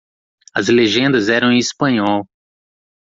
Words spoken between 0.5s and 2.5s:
As legendas eram em Espanhol.